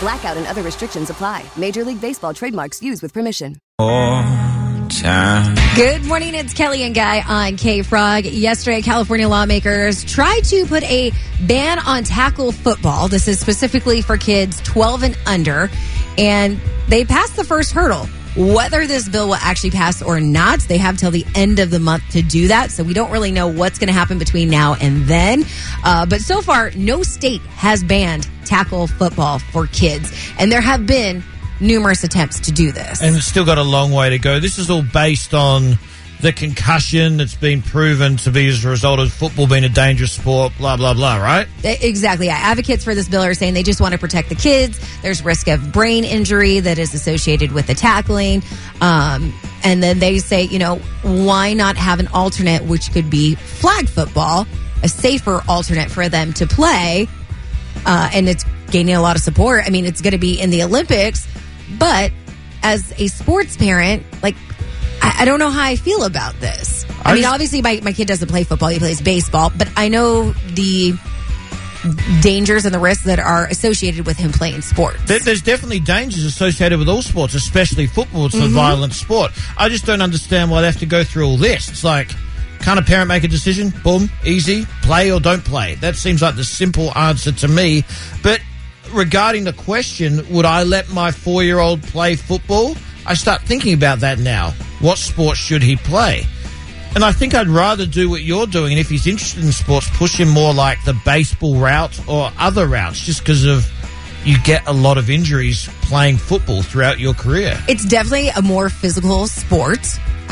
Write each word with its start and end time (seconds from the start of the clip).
Blackout 0.00 0.36
and 0.36 0.46
other 0.46 0.62
restrictions 0.62 1.10
apply. 1.10 1.44
Major 1.56 1.84
League 1.84 2.00
Baseball 2.00 2.34
trademarks 2.34 2.82
used 2.82 3.02
with 3.02 3.12
permission. 3.12 3.56
Good 5.76 6.04
morning, 6.04 6.34
it's 6.34 6.52
Kelli 6.52 6.80
and 6.80 6.94
Guy 6.94 7.22
on 7.22 7.56
K 7.56 7.82
Frog. 7.82 8.24
Yesterday, 8.24 8.82
California 8.82 9.28
lawmakers 9.28 10.04
tried 10.04 10.40
to 10.46 10.66
put 10.66 10.82
a 10.84 11.12
ban 11.46 11.78
on 11.78 12.02
tackle 12.02 12.50
football. 12.50 13.08
This 13.08 13.28
is 13.28 13.38
specifically 13.38 14.02
for 14.02 14.16
kids 14.16 14.60
12 14.62 15.02
and 15.04 15.18
under, 15.26 15.70
and 16.18 16.60
they 16.88 17.04
passed 17.04 17.36
the 17.36 17.44
first 17.44 17.72
hurdle. 17.72 18.06
Whether 18.40 18.86
this 18.86 19.06
bill 19.06 19.28
will 19.28 19.34
actually 19.34 19.72
pass 19.72 20.00
or 20.00 20.18
not, 20.18 20.60
they 20.60 20.78
have 20.78 20.96
till 20.96 21.10
the 21.10 21.26
end 21.34 21.58
of 21.58 21.70
the 21.70 21.78
month 21.78 22.08
to 22.12 22.22
do 22.22 22.48
that. 22.48 22.70
So 22.70 22.82
we 22.82 22.94
don't 22.94 23.10
really 23.10 23.32
know 23.32 23.48
what's 23.48 23.78
going 23.78 23.88
to 23.88 23.92
happen 23.92 24.18
between 24.18 24.48
now 24.48 24.76
and 24.80 25.04
then. 25.04 25.44
Uh, 25.84 26.06
but 26.06 26.22
so 26.22 26.40
far, 26.40 26.70
no 26.74 27.02
state 27.02 27.42
has 27.42 27.84
banned 27.84 28.26
tackle 28.46 28.86
football 28.86 29.40
for 29.40 29.66
kids, 29.66 30.10
and 30.38 30.50
there 30.50 30.62
have 30.62 30.86
been 30.86 31.22
numerous 31.60 32.02
attempts 32.02 32.40
to 32.40 32.50
do 32.50 32.72
this. 32.72 33.02
And 33.02 33.14
it's 33.14 33.26
still 33.26 33.44
got 33.44 33.58
a 33.58 33.62
long 33.62 33.92
way 33.92 34.08
to 34.08 34.18
go. 34.18 34.40
This 34.40 34.58
is 34.58 34.70
all 34.70 34.82
based 34.82 35.34
on 35.34 35.78
the 36.20 36.32
concussion 36.32 37.16
that's 37.16 37.34
been 37.34 37.62
proven 37.62 38.16
to 38.18 38.30
be 38.30 38.46
as 38.48 38.64
a 38.64 38.68
result 38.68 39.00
of 39.00 39.12
football 39.12 39.46
being 39.46 39.64
a 39.64 39.68
dangerous 39.68 40.12
sport, 40.12 40.52
blah, 40.58 40.76
blah, 40.76 40.92
blah, 40.92 41.16
right? 41.16 41.48
Exactly. 41.64 42.26
Yeah. 42.26 42.36
Advocates 42.38 42.84
for 42.84 42.94
this 42.94 43.08
bill 43.08 43.22
are 43.22 43.34
saying 43.34 43.54
they 43.54 43.62
just 43.62 43.80
want 43.80 43.92
to 43.92 43.98
protect 43.98 44.28
the 44.28 44.34
kids. 44.34 44.78
There's 45.02 45.24
risk 45.24 45.48
of 45.48 45.72
brain 45.72 46.04
injury 46.04 46.60
that 46.60 46.78
is 46.78 46.92
associated 46.94 47.52
with 47.52 47.66
the 47.66 47.74
tackling. 47.74 48.42
Um, 48.80 49.32
and 49.64 49.82
then 49.82 49.98
they 49.98 50.18
say, 50.18 50.42
you 50.42 50.58
know, 50.58 50.76
why 51.02 51.54
not 51.54 51.76
have 51.76 52.00
an 52.00 52.08
alternate, 52.08 52.64
which 52.64 52.92
could 52.92 53.08
be 53.08 53.34
flag 53.34 53.88
football, 53.88 54.46
a 54.82 54.88
safer 54.88 55.42
alternate 55.48 55.90
for 55.90 56.08
them 56.08 56.32
to 56.34 56.46
play? 56.46 57.08
Uh, 57.86 58.10
and 58.12 58.28
it's 58.28 58.44
gaining 58.70 58.94
a 58.94 59.00
lot 59.00 59.16
of 59.16 59.22
support. 59.22 59.64
I 59.66 59.70
mean, 59.70 59.86
it's 59.86 60.02
going 60.02 60.12
to 60.12 60.18
be 60.18 60.38
in 60.38 60.50
the 60.50 60.62
Olympics, 60.62 61.26
but 61.78 62.12
as 62.62 62.92
a 62.98 63.06
sports 63.06 63.56
parent, 63.56 64.04
like, 64.22 64.36
I, 65.20 65.24
don't 65.24 65.38
know 65.38 65.50
how 65.50 65.62
I 65.62 65.76
feel 65.76 66.04
about 66.04 66.34
this. 66.40 66.84
I, 67.04 67.10
I 67.10 67.14
mean, 67.14 67.22
just- 67.22 67.32
obviously, 67.32 67.62
my, 67.62 67.80
my 67.82 67.92
kid 67.92 68.08
doesn't 68.08 68.28
play 68.28 68.44
football, 68.44 68.68
he 68.68 68.78
plays 68.78 69.00
baseball, 69.00 69.52
but 69.56 69.68
I 69.76 69.88
know 69.88 70.32
the 70.32 70.94
dangers 72.20 72.66
and 72.66 72.74
the 72.74 72.78
risks 72.78 73.04
that 73.04 73.18
are 73.18 73.46
associated 73.46 74.06
with 74.06 74.16
him 74.16 74.32
playing 74.32 74.62
sports. 74.62 74.98
There- 75.06 75.18
There's 75.18 75.42
definitely 75.42 75.80
dangers 75.80 76.24
associated 76.24 76.78
with 76.78 76.88
all 76.88 77.02
sports, 77.02 77.34
especially 77.34 77.86
football. 77.86 78.26
It's 78.26 78.34
a 78.34 78.38
mm-hmm. 78.38 78.54
violent 78.54 78.92
sport. 78.92 79.32
I 79.56 79.68
just 79.68 79.86
don't 79.86 80.02
understand 80.02 80.50
why 80.50 80.60
they 80.60 80.66
have 80.66 80.80
to 80.80 80.86
go 80.86 81.04
through 81.04 81.26
all 81.26 81.36
this. 81.36 81.68
It's 81.68 81.84
like, 81.84 82.10
can't 82.60 82.78
a 82.78 82.82
parent 82.82 83.08
make 83.08 83.24
a 83.24 83.28
decision? 83.28 83.72
Boom, 83.82 84.10
easy, 84.24 84.66
play 84.82 85.10
or 85.10 85.20
don't 85.20 85.44
play. 85.44 85.76
That 85.76 85.96
seems 85.96 86.20
like 86.20 86.36
the 86.36 86.44
simple 86.44 86.96
answer 86.96 87.32
to 87.32 87.48
me. 87.48 87.84
But 88.22 88.40
regarding 88.92 89.44
the 89.44 89.54
question, 89.54 90.28
would 90.30 90.44
I 90.44 90.64
let 90.64 90.90
my 90.90 91.10
four 91.10 91.42
year 91.42 91.58
old 91.58 91.82
play 91.82 92.16
football? 92.16 92.74
I 93.06 93.14
start 93.14 93.42
thinking 93.42 93.74
about 93.74 94.00
that 94.00 94.18
now. 94.18 94.50
What 94.80 94.98
sport 94.98 95.36
should 95.36 95.62
he 95.62 95.76
play? 95.76 96.26
And 96.94 97.04
I 97.04 97.12
think 97.12 97.34
I'd 97.34 97.48
rather 97.48 97.86
do 97.86 98.10
what 98.10 98.22
you're 98.22 98.46
doing. 98.46 98.72
And 98.72 98.80
if 98.80 98.88
he's 98.88 99.06
interested 99.06 99.44
in 99.44 99.52
sports, 99.52 99.88
push 99.96 100.18
him 100.18 100.28
more 100.28 100.52
like 100.52 100.82
the 100.84 100.94
baseball 101.04 101.56
route 101.56 101.98
or 102.08 102.30
other 102.38 102.66
routes, 102.66 103.00
just 103.00 103.20
because 103.20 103.44
of 103.44 103.70
you 104.24 104.36
get 104.42 104.66
a 104.66 104.72
lot 104.72 104.98
of 104.98 105.08
injuries 105.08 105.68
playing 105.82 106.16
football 106.16 106.62
throughout 106.62 106.98
your 106.98 107.14
career. 107.14 107.58
It's 107.68 107.84
definitely 107.84 108.28
a 108.28 108.42
more 108.42 108.68
physical 108.68 109.26
sport. 109.28 109.80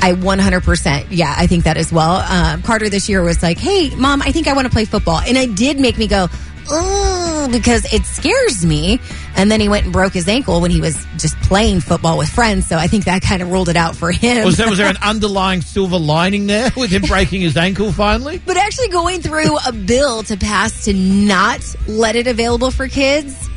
I 0.01 0.13
100%. 0.13 1.07
Yeah, 1.11 1.35
I 1.37 1.47
think 1.47 1.65
that 1.65 1.77
as 1.77 1.93
well. 1.93 2.17
Um, 2.17 2.63
Carter 2.63 2.89
this 2.89 3.09
year 3.09 3.23
was 3.23 3.43
like, 3.43 3.59
hey, 3.59 3.95
mom, 3.97 4.23
I 4.23 4.31
think 4.31 4.47
I 4.47 4.53
want 4.53 4.67
to 4.67 4.73
play 4.73 4.85
football. 4.85 5.19
And 5.19 5.37
it 5.37 5.55
did 5.55 5.81
make 5.81 5.99
me 5.99 6.07
go, 6.07 6.29
oh, 6.71 7.49
because 7.51 7.93
it 7.93 8.05
scares 8.05 8.65
me. 8.65 9.01
And 9.37 9.51
then 9.51 9.61
he 9.61 9.69
went 9.69 9.85
and 9.85 9.93
broke 9.93 10.13
his 10.13 10.29
ankle 10.29 10.61
when 10.61 10.71
he 10.71 10.81
was 10.81 11.07
just 11.17 11.37
playing 11.43 11.81
football 11.81 12.19
with 12.19 12.29
friends. 12.29 12.67
So 12.67 12.77
I 12.77 12.87
think 12.87 13.05
that 13.05 13.23
kind 13.23 13.43
of 13.43 13.51
ruled 13.51 13.69
it 13.69 13.77
out 13.77 13.97
for 13.97 14.11
him. 14.11 14.45
Was 14.45 14.57
there 14.57 14.69
was 14.69 14.79
there 14.79 14.89
an 14.89 14.97
underlying 15.03 15.61
silver 15.61 15.99
lining 15.99 16.47
there 16.47 16.71
with 16.77 16.91
him 16.91 17.03
breaking 17.03 17.43
his 17.43 17.57
ankle 17.57 17.93
finally? 17.93 18.43
But 18.49 18.57
actually 18.57 18.89
going 18.89 19.21
through 19.21 19.59
a 19.67 19.73
bill 19.73 20.23
to 20.25 20.37
pass 20.37 20.85
to 20.85 20.95
not 20.95 21.61
let 21.87 22.17
it 22.17 22.27
available 22.27 22.71
for 22.71 22.89
kids, 22.89 23.49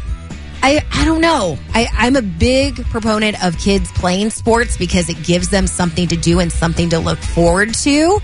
I, 0.63 0.85
I 0.91 1.05
don't 1.05 1.21
know. 1.21 1.57
I, 1.73 1.87
I'm 1.93 2.15
a 2.15 2.21
big 2.21 2.83
proponent 2.85 3.43
of 3.43 3.57
kids 3.57 3.91
playing 3.93 4.29
sports 4.29 4.77
because 4.77 5.09
it 5.09 5.23
gives 5.23 5.49
them 5.49 5.65
something 5.65 6.07
to 6.09 6.17
do 6.17 6.39
and 6.39 6.51
something 6.51 6.89
to 6.89 6.99
look 6.99 7.19
forward 7.19 7.73
to. 7.75 8.19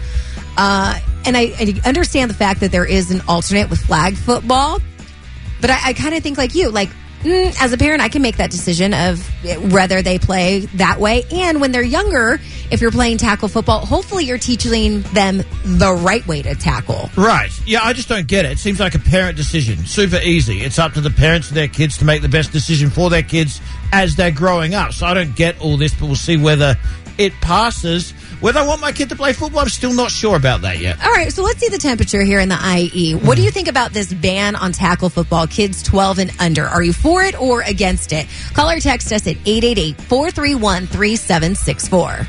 Uh, 0.58 1.00
and 1.28 1.36
I, 1.36 1.54
I 1.60 1.82
understand 1.86 2.32
the 2.32 2.36
fact 2.36 2.62
that 2.62 2.72
there 2.72 2.86
is 2.86 3.12
an 3.12 3.22
alternate 3.28 3.70
with 3.70 3.80
flag 3.80 4.16
football, 4.16 4.80
but 5.60 5.70
I, 5.70 5.88
I 5.88 5.94
kind 5.94 6.16
of 6.16 6.24
think 6.24 6.38
like 6.38 6.56
you, 6.56 6.70
like 6.70 6.90
mm, 7.22 7.54
as 7.62 7.74
a 7.74 7.78
parent, 7.78 8.02
I 8.02 8.08
can 8.08 8.22
make 8.22 8.38
that 8.38 8.50
decision 8.50 8.94
of 8.94 9.28
whether 9.74 10.02
they 10.02 10.20
play 10.20 10.62
that 10.76 11.02
way. 11.02 11.26
And 11.32 11.60
when 11.60 11.74
they're 11.74 11.84
younger, 11.84 12.40
if 12.72 12.80
you're 12.80 12.92
playing 12.92 13.18
tackle 13.18 13.50
football, 13.50 13.86
hopefully 13.86 14.24
you're 14.24 14.38
teaching 14.38 15.02
them 15.02 15.44
the 15.66 15.94
right 16.02 16.26
way 16.28 16.42
to 16.44 16.56
tackle. 16.56 17.10
Right. 17.18 17.52
Yeah, 17.66 17.84
I 17.84 17.92
just 17.92 18.08
don't 18.08 18.28
get 18.28 18.46
it. 18.46 18.54
It 18.54 18.60
seems 18.60 18.80
like 18.80 18.96
a 18.96 19.00
parent 19.00 19.36
decision. 19.36 19.86
Super 19.86 20.20
easy. 20.24 20.62
It's 20.62 20.80
up 20.80 20.94
to 20.94 21.02
the 21.02 21.10
parents 21.10 21.50
and 21.50 21.58
their 21.58 21.68
kids 21.68 21.98
to 21.98 22.06
make 22.06 22.22
the 22.22 22.30
best 22.30 22.54
decision 22.54 22.90
for 22.90 23.10
their 23.10 23.24
kids 23.24 23.60
as 23.92 24.16
they're 24.16 24.32
growing 24.32 24.76
up. 24.76 24.94
So 24.94 25.06
I 25.06 25.14
don't 25.14 25.36
get 25.36 25.60
all 25.60 25.76
this, 25.76 25.94
but 25.94 26.06
we'll 26.06 26.16
see 26.16 26.38
whether 26.38 26.78
it 27.18 27.34
passes. 27.42 28.14
Whether 28.40 28.60
I 28.60 28.68
want 28.68 28.82
my 28.82 28.92
kid 28.92 29.10
to 29.10 29.16
play 29.16 29.34
football, 29.34 29.62
I'm 29.62 29.70
still 29.70 29.94
not 29.94 30.12
sure 30.12 30.36
about 30.36 30.62
that 30.62 30.78
yet. 30.78 31.04
All 31.04 31.12
right, 31.12 31.34
so 31.34 31.42
let's 31.42 31.60
see 31.60 31.70
the 31.70 31.80
temperature 31.80 32.22
here 32.22 32.40
in 32.40 32.50
the 32.50 32.90
IE. 32.94 33.16
What 33.16 33.36
do 33.36 33.42
you 33.42 33.50
think 33.50 33.68
about 33.68 33.94
this 33.94 34.14
ban 34.14 34.56
on 34.56 34.74
tackle 34.74 35.10
football, 35.10 35.48
kids 35.48 35.82
12 35.82 36.20
and 36.20 36.32
under? 36.40 36.66
Are 36.66 36.84
you 36.84 36.94
for 36.94 37.24
it 37.24 37.40
or 37.42 37.62
against 37.62 38.14
it? 38.14 38.28
Call 38.54 38.70
or 38.70 38.80
text 38.80 39.12
us 39.12 39.26
at 39.26 39.38
888 39.46 40.00
431 40.02 40.86
3764. 40.86 42.28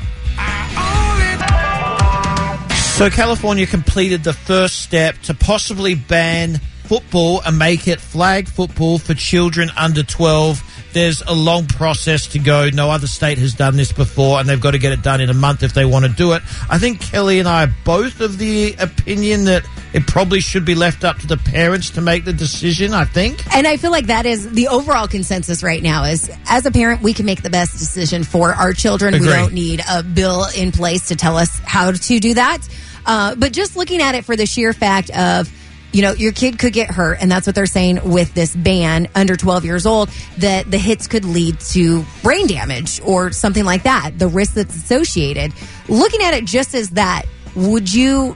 So 2.97 3.09
California 3.11 3.67
completed 3.67 4.23
the 4.23 4.33
first 4.33 4.81
step 4.81 5.15
to 5.19 5.35
possibly 5.35 5.93
ban 5.93 6.59
football 6.85 7.41
and 7.45 7.57
make 7.59 7.87
it 7.87 8.01
flag 8.01 8.47
football 8.47 8.97
for 8.97 9.13
children 9.13 9.69
under 9.77 10.01
12. 10.01 10.63
There's 10.93 11.21
a 11.21 11.33
long 11.33 11.67
process 11.67 12.27
to 12.27 12.39
go. 12.39 12.69
No 12.69 12.89
other 12.89 13.07
state 13.07 13.37
has 13.37 13.53
done 13.53 13.75
this 13.75 13.91
before, 13.91 14.39
and 14.39 14.49
they've 14.49 14.59
got 14.59 14.71
to 14.71 14.79
get 14.79 14.91
it 14.91 15.01
done 15.01 15.21
in 15.21 15.29
a 15.29 15.33
month 15.33 15.63
if 15.63 15.73
they 15.73 15.85
want 15.85 16.05
to 16.05 16.11
do 16.11 16.33
it. 16.33 16.41
I 16.69 16.79
think 16.79 17.01
Kelli 17.01 17.39
and 17.39 17.47
I 17.47 17.65
are 17.65 17.73
both 17.85 18.21
of 18.21 18.37
the 18.37 18.75
opinion 18.79 19.45
that 19.45 19.65
it 19.93 20.05
probably 20.07 20.39
should 20.39 20.65
be 20.65 20.75
left 20.75 21.03
up 21.03 21.17
to 21.19 21.27
the 21.27 21.37
parents 21.37 21.91
to 21.91 22.01
make 22.01 22.25
the 22.25 22.33
decision, 22.33 22.93
I 22.93 23.05
think. 23.05 23.45
And 23.55 23.67
I 23.67 23.77
feel 23.77 23.91
like 23.91 24.07
that 24.07 24.25
is 24.25 24.51
the 24.51 24.67
overall 24.67 25.07
consensus 25.07 25.63
right 25.63 25.81
now 25.81 26.03
is 26.03 26.29
as 26.47 26.65
a 26.65 26.71
parent, 26.71 27.01
we 27.01 27.13
can 27.13 27.25
make 27.25 27.41
the 27.41 27.49
best 27.49 27.73
decision 27.73 28.23
for 28.23 28.53
our 28.53 28.73
children. 28.73 29.13
We 29.13 29.25
don't 29.25 29.53
need 29.53 29.81
a 29.89 30.03
bill 30.03 30.45
in 30.55 30.71
place 30.71 31.07
to 31.07 31.15
tell 31.15 31.37
us 31.37 31.59
how 31.65 31.91
to 31.91 32.19
do 32.19 32.33
that. 32.35 32.67
Uh, 33.05 33.35
but 33.35 33.51
just 33.51 33.75
looking 33.75 34.01
at 34.01 34.15
it 34.15 34.25
for 34.25 34.35
the 34.35 34.45
sheer 34.45 34.73
fact 34.73 35.09
of, 35.11 35.51
you 35.91 36.01
know, 36.01 36.11
your 36.13 36.31
kid 36.31 36.59
could 36.59 36.73
get 36.73 36.89
hurt, 36.91 37.17
and 37.21 37.31
that's 37.31 37.47
what 37.47 37.55
they're 37.55 37.65
saying 37.65 37.99
with 38.03 38.33
this 38.33 38.55
ban 38.55 39.07
under 39.15 39.35
12 39.35 39.65
years 39.65 39.85
old, 39.85 40.09
that 40.37 40.69
the 40.69 40.77
hits 40.77 41.07
could 41.07 41.25
lead 41.25 41.59
to 41.59 42.03
brain 42.21 42.47
damage 42.47 43.01
or 43.03 43.31
something 43.31 43.65
like 43.65 43.83
that, 43.83 44.11
the 44.17 44.27
risk 44.27 44.53
that's 44.53 44.75
associated. 44.75 45.51
Looking 45.87 46.21
at 46.21 46.33
it 46.33 46.45
just 46.45 46.75
as 46.75 46.91
that, 46.91 47.23
would 47.55 47.91
you 47.91 48.35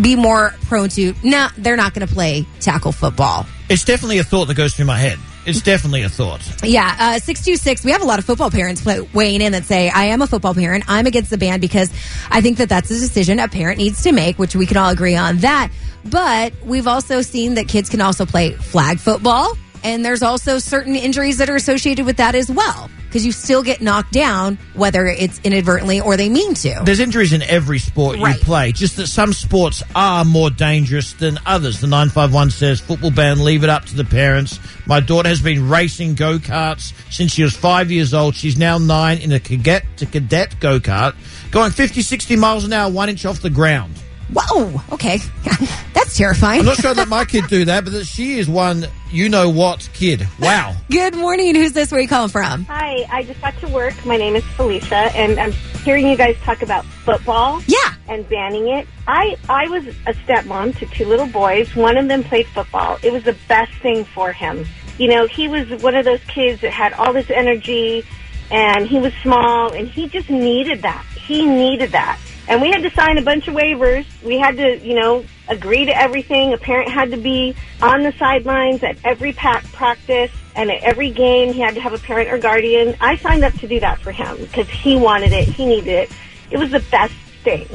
be 0.00 0.16
more 0.16 0.54
prone 0.62 0.88
to, 0.90 1.14
nah, 1.22 1.50
they're 1.58 1.76
not 1.76 1.94
going 1.94 2.06
to 2.06 2.12
play 2.12 2.46
tackle 2.60 2.92
football? 2.92 3.46
It's 3.68 3.84
definitely 3.84 4.18
a 4.18 4.24
thought 4.24 4.46
that 4.46 4.54
goes 4.54 4.74
through 4.74 4.86
my 4.86 4.98
head. 4.98 5.18
it's 5.46 5.60
definitely 5.60 6.02
a 6.02 6.08
thought. 6.08 6.40
Yeah, 6.64 6.96
uh, 6.98 7.18
626. 7.18 7.84
We 7.84 7.92
have 7.92 8.02
a 8.02 8.06
lot 8.06 8.18
of 8.18 8.24
football 8.24 8.50
parents 8.50 8.80
play, 8.82 9.00
weighing 9.12 9.42
in 9.42 9.52
that 9.52 9.64
say, 9.64 9.90
I 9.90 10.04
am 10.06 10.22
a 10.22 10.26
football 10.26 10.54
parent. 10.54 10.84
I'm 10.88 11.06
against 11.06 11.30
the 11.30 11.38
ban 11.38 11.60
because 11.60 11.90
I 12.30 12.40
think 12.40 12.58
that 12.58 12.68
that's 12.70 12.90
a 12.90 12.94
decision 12.94 13.38
a 13.38 13.48
parent 13.48 13.78
needs 13.78 14.02
to 14.04 14.12
make, 14.12 14.38
which 14.38 14.56
we 14.56 14.64
can 14.66 14.78
all 14.78 14.88
agree 14.90 15.16
on 15.16 15.38
that. 15.38 15.70
But 16.06 16.52
we've 16.64 16.86
also 16.86 17.22
seen 17.22 17.54
that 17.54 17.68
kids 17.68 17.88
can 17.88 18.00
also 18.00 18.26
play 18.26 18.52
flag 18.52 18.98
football. 18.98 19.56
And 19.82 20.02
there's 20.02 20.22
also 20.22 20.58
certain 20.58 20.96
injuries 20.96 21.36
that 21.38 21.50
are 21.50 21.56
associated 21.56 22.06
with 22.06 22.16
that 22.16 22.34
as 22.34 22.50
well. 22.50 22.90
Because 23.04 23.26
you 23.26 23.32
still 23.32 23.62
get 23.62 23.80
knocked 23.82 24.12
down, 24.12 24.58
whether 24.72 25.06
it's 25.06 25.40
inadvertently 25.44 26.00
or 26.00 26.16
they 26.16 26.28
mean 26.30 26.54
to. 26.54 26.80
There's 26.84 27.00
injuries 27.00 27.32
in 27.32 27.42
every 27.42 27.78
sport 27.78 28.18
Right. 28.18 28.36
you 28.36 28.42
play, 28.42 28.72
just 28.72 28.96
that 28.96 29.06
some 29.08 29.32
sports 29.34 29.82
are 29.94 30.24
more 30.24 30.50
dangerous 30.50 31.12
than 31.12 31.38
others. 31.46 31.80
The 31.80 31.86
951 31.86 32.50
says 32.50 32.80
football 32.80 33.10
ban, 33.12 33.44
leave 33.44 33.62
it 33.62 33.70
up 33.70 33.84
to 33.84 33.94
the 33.94 34.04
parents. 34.04 34.58
My 34.86 34.98
daughter 35.00 35.28
has 35.28 35.40
been 35.40 35.68
racing 35.68 36.14
go 36.14 36.38
karts 36.38 36.92
since 37.12 37.32
she 37.32 37.42
was 37.44 37.54
five 37.54 37.92
years 37.92 38.14
old. 38.14 38.34
She's 38.34 38.58
now 38.58 38.78
nine 38.78 39.18
in 39.18 39.30
a 39.32 39.38
cadet 39.38 39.84
to 39.98 40.06
cadet 40.06 40.58
go 40.60 40.80
kart, 40.80 41.14
going 41.52 41.70
50, 41.72 42.00
60 42.02 42.36
miles 42.36 42.64
an 42.64 42.72
hour, 42.72 42.90
one 42.90 43.10
inch 43.10 43.24
off 43.26 43.40
the 43.42 43.50
ground. 43.50 43.94
Whoa, 44.34 44.80
okay. 44.90 45.18
that's 46.14 46.18
terrifying. 46.40 46.60
I'm 46.60 46.66
not 46.66 46.76
sure 46.76 46.94
that 46.94 47.08
my 47.08 47.24
kid 47.24 47.46
do 47.48 47.64
that, 47.66 47.84
but 47.84 47.92
that 47.92 48.06
she 48.06 48.38
is 48.38 48.48
one 48.48 48.86
you 49.10 49.28
know 49.28 49.48
what 49.50 49.88
kid. 49.92 50.26
Wow. 50.40 50.74
Good 50.90 51.14
morning. 51.16 51.54
Who's 51.54 51.72
this? 51.72 51.90
Where 51.90 51.98
are 51.98 52.02
you 52.02 52.08
calling 52.08 52.30
from? 52.30 52.64
Hi, 52.64 53.06
I 53.10 53.22
just 53.24 53.40
got 53.40 53.56
to 53.60 53.68
work. 53.68 53.94
My 54.04 54.16
name 54.16 54.36
is 54.36 54.44
Felicia, 54.56 54.94
and 55.16 55.38
I'm 55.38 55.52
hearing 55.84 56.06
you 56.08 56.16
guys 56.16 56.36
talk 56.42 56.62
about 56.62 56.84
football 56.84 57.62
Yeah. 57.66 57.94
and 58.08 58.28
banning 58.28 58.68
it. 58.68 58.86
I 59.06 59.36
I 59.48 59.68
was 59.68 59.86
a 60.06 60.14
stepmom 60.26 60.76
to 60.78 60.86
two 60.86 61.04
little 61.06 61.26
boys. 61.26 61.74
One 61.74 61.96
of 61.96 62.08
them 62.08 62.24
played 62.24 62.46
football. 62.48 62.98
It 63.02 63.12
was 63.12 63.24
the 63.24 63.36
best 63.48 63.72
thing 63.82 64.04
for 64.04 64.32
him. 64.32 64.66
You 64.98 65.08
know, 65.08 65.26
he 65.26 65.48
was 65.48 65.68
one 65.82 65.94
of 65.96 66.04
those 66.04 66.22
kids 66.28 66.60
that 66.60 66.72
had 66.72 66.92
all 66.94 67.12
this 67.12 67.28
energy, 67.30 68.04
and 68.50 68.86
he 68.86 68.98
was 68.98 69.12
small, 69.22 69.72
and 69.72 69.88
he 69.88 70.08
just 70.08 70.30
needed 70.30 70.82
that. 70.82 71.04
He 71.16 71.44
needed 71.44 71.90
that. 71.92 72.18
And 72.46 72.60
we 72.60 72.70
had 72.70 72.82
to 72.82 72.90
sign 72.90 73.16
a 73.18 73.22
bunch 73.22 73.48
of 73.48 73.54
waivers. 73.54 74.04
We 74.22 74.38
had 74.38 74.56
to, 74.58 74.78
you 74.86 74.94
know, 74.94 75.24
agree 75.48 75.84
to 75.86 75.96
everything. 75.96 76.52
A 76.52 76.58
parent 76.58 76.90
had 76.90 77.10
to 77.10 77.16
be 77.16 77.54
on 77.82 78.02
the 78.02 78.12
sidelines 78.12 78.82
at 78.82 78.96
every 79.04 79.32
pack 79.32 79.64
practice 79.72 80.30
and 80.54 80.70
at 80.70 80.82
every 80.82 81.10
game. 81.10 81.52
He 81.52 81.60
had 81.60 81.74
to 81.74 81.80
have 81.80 81.92
a 81.92 81.98
parent 81.98 82.30
or 82.30 82.38
guardian. 82.38 82.96
I 83.00 83.16
signed 83.16 83.44
up 83.44 83.54
to 83.54 83.68
do 83.68 83.80
that 83.80 84.00
for 84.00 84.12
him 84.12 84.36
because 84.36 84.68
he 84.68 84.96
wanted 84.96 85.32
it. 85.32 85.48
He 85.48 85.66
needed 85.66 85.88
it. 85.88 86.12
It 86.50 86.58
was 86.58 86.70
the 86.70 86.80
best 86.90 87.14
thing. 87.42 87.66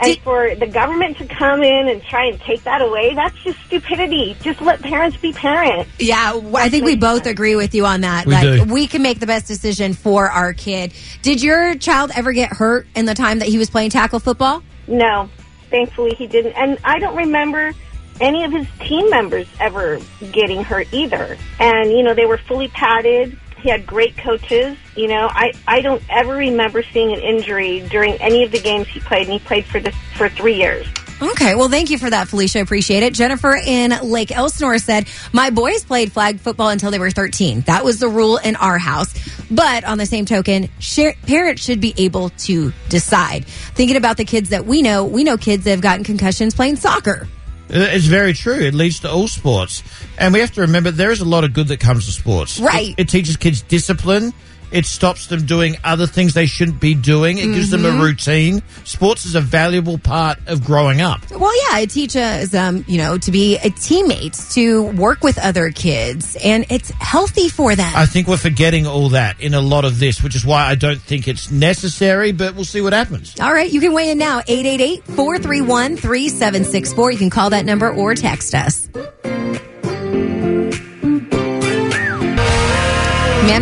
And 0.00 0.14
Did- 0.14 0.22
for 0.22 0.54
the 0.54 0.68
government 0.68 1.18
to 1.18 1.26
come 1.26 1.64
in 1.64 1.88
and 1.88 2.00
try 2.04 2.26
and 2.26 2.40
take 2.40 2.62
that 2.62 2.80
away, 2.80 3.14
that's 3.14 3.36
just 3.42 3.58
stupidity. 3.66 4.36
Just 4.42 4.60
let 4.60 4.80
parents 4.80 5.16
be 5.16 5.32
parents. 5.32 5.90
Yeah, 5.98 6.40
I 6.54 6.68
think 6.68 6.84
we 6.84 6.94
both 6.94 7.26
agree 7.26 7.56
with 7.56 7.74
you 7.74 7.84
on 7.84 8.02
that. 8.02 8.24
We 8.26 8.32
like 8.32 8.42
do. 8.42 8.72
we 8.72 8.86
can 8.86 9.02
make 9.02 9.18
the 9.18 9.26
best 9.26 9.48
decision 9.48 9.94
for 9.94 10.30
our 10.30 10.52
kid. 10.52 10.92
Did 11.22 11.42
your 11.42 11.74
child 11.74 12.12
ever 12.14 12.32
get 12.32 12.52
hurt 12.52 12.86
in 12.94 13.06
the 13.06 13.14
time 13.14 13.40
that 13.40 13.48
he 13.48 13.58
was 13.58 13.70
playing 13.70 13.90
tackle 13.90 14.20
football? 14.20 14.62
No, 14.86 15.28
thankfully 15.70 16.14
he 16.16 16.26
didn't. 16.26 16.52
And 16.52 16.78
I 16.84 16.98
don't 16.98 17.16
remember 17.16 17.72
any 18.20 18.44
of 18.44 18.52
his 18.52 18.66
team 18.80 19.10
members 19.10 19.46
ever 19.60 20.00
getting 20.32 20.64
hurt 20.64 20.92
either. 20.92 21.36
And, 21.60 21.90
you 21.90 22.02
know, 22.02 22.14
they 22.14 22.26
were 22.26 22.38
fully 22.38 22.68
padded. 22.68 23.38
He 23.58 23.70
had 23.70 23.86
great 23.86 24.16
coaches. 24.16 24.76
You 24.96 25.08
know, 25.08 25.28
I, 25.30 25.52
I 25.66 25.80
don't 25.80 26.02
ever 26.10 26.34
remember 26.34 26.82
seeing 26.82 27.12
an 27.12 27.20
injury 27.20 27.80
during 27.88 28.14
any 28.14 28.44
of 28.44 28.52
the 28.52 28.60
games 28.60 28.88
he 28.88 29.00
played, 29.00 29.28
and 29.28 29.32
he 29.32 29.38
played 29.38 29.64
for 29.64 29.80
the, 29.80 29.92
for 30.16 30.28
three 30.28 30.54
years. 30.54 30.86
Okay, 31.20 31.54
well, 31.56 31.68
thank 31.68 31.90
you 31.90 31.98
for 31.98 32.08
that, 32.08 32.28
Felicia. 32.28 32.60
Appreciate 32.60 33.02
it. 33.02 33.12
Jennifer 33.12 33.56
in 33.56 33.90
Lake 34.02 34.30
Elsinore 34.30 34.78
said, 34.78 35.08
My 35.32 35.50
boys 35.50 35.84
played 35.84 36.12
flag 36.12 36.38
football 36.38 36.68
until 36.68 36.90
they 36.92 36.98
were 37.00 37.10
13. 37.10 37.62
That 37.62 37.84
was 37.84 37.98
the 37.98 38.08
rule 38.08 38.36
in 38.36 38.54
our 38.56 38.78
house. 38.78 39.12
But 39.50 39.84
on 39.84 39.98
the 39.98 40.06
same 40.06 40.26
token, 40.26 40.68
share, 40.78 41.14
parents 41.26 41.62
should 41.62 41.80
be 41.80 41.92
able 41.96 42.30
to 42.30 42.72
decide. 42.88 43.46
Thinking 43.46 43.96
about 43.96 44.16
the 44.16 44.24
kids 44.24 44.50
that 44.50 44.64
we 44.64 44.80
know, 44.82 45.04
we 45.04 45.24
know 45.24 45.36
kids 45.36 45.64
that 45.64 45.70
have 45.70 45.80
gotten 45.80 46.04
concussions 46.04 46.54
playing 46.54 46.76
soccer. 46.76 47.26
Uh, 47.70 47.80
It's 47.90 48.06
very 48.06 48.32
true. 48.32 48.54
It 48.60 48.74
leads 48.74 49.00
to 49.00 49.10
all 49.10 49.26
sports. 49.26 49.82
And 50.18 50.32
we 50.32 50.40
have 50.40 50.52
to 50.52 50.60
remember 50.62 50.90
there 50.92 51.10
is 51.10 51.20
a 51.20 51.24
lot 51.24 51.42
of 51.44 51.52
good 51.52 51.68
that 51.68 51.80
comes 51.80 52.06
to 52.06 52.12
sports. 52.12 52.60
Right. 52.60 52.90
It, 52.90 53.00
it 53.02 53.08
teaches 53.08 53.36
kids 53.36 53.62
discipline. 53.62 54.32
It 54.70 54.84
stops 54.86 55.26
them 55.28 55.46
doing 55.46 55.76
other 55.84 56.06
things 56.06 56.34
they 56.34 56.46
shouldn't 56.46 56.80
be 56.80 56.94
doing. 56.94 57.38
It 57.38 57.46
gives 57.54 57.70
them 57.70 57.82
Mm-hmm. 57.82 58.00
a 58.00 58.04
routine. 58.04 58.62
Sports 58.84 59.24
is 59.24 59.34
a 59.34 59.40
valuable 59.40 59.98
part 59.98 60.38
of 60.46 60.64
growing 60.64 61.00
up. 61.00 61.20
Well, 61.30 61.52
yeah, 61.70 61.78
it 61.80 61.90
teaches 61.90 62.50
them, 62.50 62.84
you 62.88 62.98
know, 62.98 63.16
to 63.18 63.30
be 63.30 63.56
a 63.56 63.70
teammate, 63.70 64.52
to 64.54 64.82
work 64.92 65.22
with 65.22 65.38
other 65.38 65.70
kids, 65.70 66.36
and 66.44 66.66
it's 66.70 66.90
healthy 66.90 67.48
for 67.48 67.74
them. 67.76 67.92
I 67.94 68.06
think 68.06 68.26
we're 68.28 68.36
forgetting 68.36 68.86
all 68.86 69.10
that 69.10 69.40
in 69.40 69.54
a 69.54 69.60
lot 69.60 69.84
of 69.84 69.98
this, 70.00 70.22
which 70.22 70.34
is 70.34 70.44
why 70.44 70.64
I 70.64 70.74
don't 70.74 71.00
think 71.00 71.28
it's 71.28 71.50
necessary, 71.50 72.32
but 72.32 72.54
we'll 72.54 72.64
see 72.64 72.80
what 72.80 72.92
happens. 72.92 73.38
All 73.40 73.52
right, 73.52 73.70
you 73.70 73.80
can 73.80 73.92
weigh 73.92 74.10
in 74.10 74.18
now, 74.18 74.40
888-431-3764. 74.40 77.12
You 77.12 77.18
can 77.18 77.30
call 77.30 77.50
that 77.50 77.64
number 77.64 77.90
or 77.90 78.14
text 78.14 78.54
us. 78.54 78.88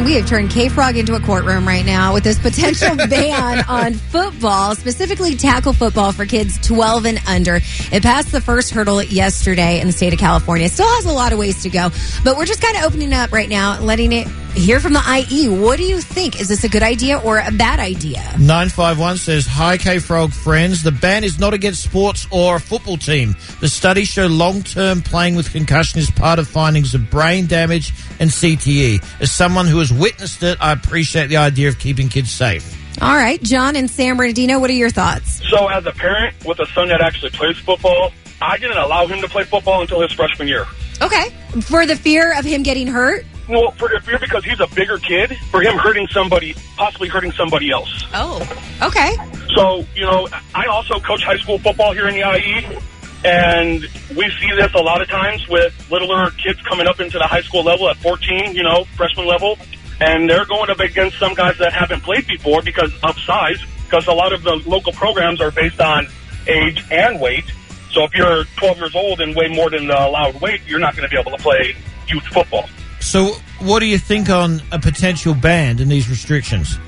We 0.06 0.14
have 0.14 0.28
turned 0.28 0.50
K 0.50 0.68
Frog 0.68 0.96
into 0.96 1.16
a 1.16 1.20
courtroom 1.20 1.66
right 1.66 1.84
now 1.84 2.14
with 2.14 2.22
this 2.22 2.38
potential 2.38 2.94
ban 3.08 3.64
on 3.68 3.94
football, 3.94 4.76
specifically 4.76 5.34
tackle 5.34 5.72
football 5.72 6.12
for 6.12 6.24
kids 6.24 6.64
12 6.64 7.06
and 7.06 7.18
under. 7.26 7.56
It 7.90 8.04
passed 8.04 8.30
the 8.30 8.40
first 8.40 8.70
hurdle 8.70 9.02
yesterday 9.02 9.80
in 9.80 9.88
the 9.88 9.92
state 9.92 10.12
of 10.12 10.20
California. 10.20 10.66
It 10.66 10.72
still 10.72 10.86
has 10.86 11.06
a 11.06 11.12
lot 11.12 11.32
of 11.32 11.40
ways 11.40 11.64
to 11.64 11.70
go, 11.70 11.90
but 12.22 12.36
we're 12.36 12.46
just 12.46 12.62
kind 12.62 12.76
of 12.76 12.84
opening 12.84 13.12
up 13.12 13.32
right 13.32 13.48
now, 13.48 13.80
letting 13.80 14.12
it 14.12 14.28
hear 14.56 14.80
from 14.80 14.94
the 14.94 15.26
IE. 15.30 15.48
What 15.48 15.76
do 15.76 15.84
you 15.84 16.00
think? 16.00 16.40
Is 16.40 16.48
this 16.48 16.64
a 16.64 16.68
good 16.68 16.82
idea 16.82 17.18
or 17.18 17.38
a 17.38 17.52
bad 17.52 17.78
idea? 17.78 18.22
951 18.38 19.18
says, 19.18 19.46
Hi, 19.46 19.76
K 19.76 19.98
Frog 19.98 20.32
friends. 20.32 20.82
The 20.82 20.92
ban 20.92 21.24
is 21.24 21.38
not 21.38 21.54
against 21.54 21.82
sports 21.82 22.26
or 22.30 22.56
a 22.56 22.60
football 22.60 22.96
team. 22.96 23.34
The 23.60 23.68
studies 23.68 24.08
show 24.08 24.26
long 24.26 24.62
term 24.62 25.02
playing 25.02 25.36
with 25.36 25.52
concussion 25.52 26.00
is 26.00 26.10
part 26.10 26.38
of 26.38 26.48
findings 26.48 26.94
of 26.94 27.10
brain 27.10 27.46
damage 27.46 27.92
and 28.18 28.30
CTE. 28.30 29.04
As 29.20 29.30
someone 29.30 29.66
who 29.66 29.78
has 29.78 29.92
witnessed 29.98 30.42
it, 30.42 30.58
I 30.60 30.72
appreciate 30.72 31.28
the 31.28 31.38
idea 31.38 31.68
of 31.68 31.78
keeping 31.78 32.08
kids 32.08 32.30
safe. 32.30 32.74
All 33.02 33.14
right, 33.14 33.42
John 33.42 33.76
and 33.76 33.90
San 33.90 34.16
Bernardino, 34.16 34.58
what 34.58 34.70
are 34.70 34.74
your 34.74 34.90
thoughts? 34.90 35.42
So, 35.50 35.68
as 35.68 35.84
a 35.84 35.92
parent 35.92 36.34
with 36.46 36.58
a 36.60 36.66
son 36.66 36.88
that 36.88 37.02
actually 37.02 37.30
plays 37.30 37.58
football, 37.58 38.12
I 38.40 38.56
didn't 38.58 38.78
allow 38.78 39.06
him 39.06 39.20
to 39.20 39.28
play 39.28 39.44
football 39.44 39.82
until 39.82 40.00
his 40.00 40.12
freshman 40.12 40.48
year. 40.48 40.66
Okay. 41.02 41.30
For 41.62 41.84
the 41.84 41.96
fear 41.96 42.38
of 42.38 42.44
him 42.44 42.62
getting 42.62 42.86
hurt? 42.86 43.26
Well, 43.48 43.70
for 43.72 43.88
the 43.88 44.00
fear 44.00 44.18
because 44.18 44.44
he's 44.44 44.60
a 44.60 44.66
bigger 44.68 44.98
kid, 44.98 45.36
for 45.50 45.62
him 45.62 45.76
hurting 45.76 46.08
somebody, 46.08 46.54
possibly 46.76 47.08
hurting 47.08 47.32
somebody 47.32 47.70
else. 47.70 48.04
Oh, 48.14 48.40
okay. 48.82 49.14
So, 49.54 49.84
you 49.94 50.02
know, 50.02 50.28
I 50.54 50.66
also 50.66 50.98
coach 50.98 51.22
high 51.22 51.36
school 51.36 51.58
football 51.58 51.92
here 51.92 52.08
in 52.08 52.14
the 52.14 52.22
IE, 52.22 52.78
and 53.24 53.80
we 54.16 54.30
see 54.40 54.50
this 54.56 54.72
a 54.74 54.82
lot 54.82 55.00
of 55.00 55.08
times 55.08 55.46
with 55.48 55.72
littler 55.90 56.30
kids 56.32 56.60
coming 56.62 56.86
up 56.86 56.98
into 56.98 57.18
the 57.18 57.24
high 57.24 57.42
school 57.42 57.62
level 57.62 57.88
at 57.88 57.96
14, 57.98 58.54
you 58.54 58.62
know, 58.62 58.84
freshman 58.96 59.26
level, 59.26 59.58
and 60.00 60.28
they're 60.28 60.44
going 60.44 60.70
up 60.70 60.80
against 60.80 61.18
some 61.18 61.34
guys 61.34 61.58
that 61.58 61.72
haven't 61.72 62.02
played 62.02 62.26
before 62.26 62.62
because 62.62 62.92
of 63.02 63.18
size, 63.20 63.62
because 63.84 64.06
a 64.06 64.12
lot 64.12 64.32
of 64.32 64.42
the 64.42 64.56
local 64.66 64.92
programs 64.92 65.40
are 65.40 65.50
based 65.50 65.80
on 65.80 66.06
age 66.46 66.84
and 66.90 67.20
weight. 67.20 67.44
So 67.90 68.04
if 68.04 68.14
you're 68.14 68.44
12 68.56 68.78
years 68.78 68.94
old 68.94 69.20
and 69.20 69.34
weigh 69.34 69.48
more 69.48 69.70
than 69.70 69.86
the 69.86 70.06
allowed 70.06 70.40
weight, 70.40 70.60
you're 70.66 70.78
not 70.78 70.96
going 70.96 71.08
to 71.08 71.14
be 71.14 71.18
able 71.18 71.36
to 71.36 71.42
play 71.42 71.74
youth 72.08 72.24
football. 72.24 72.68
So, 73.00 73.36
what 73.60 73.80
do 73.80 73.86
you 73.86 73.98
think 73.98 74.28
on 74.30 74.60
a 74.72 74.78
potential 74.78 75.34
ban 75.34 75.78
and 75.78 75.90
these 75.90 76.08
restrictions? 76.08 76.78